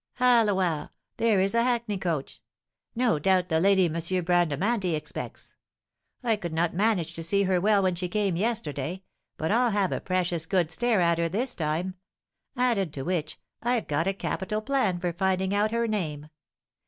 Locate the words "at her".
11.01-11.29